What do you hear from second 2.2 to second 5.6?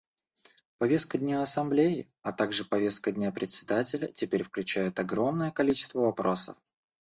а также повестка дня Председателя теперь включают огромное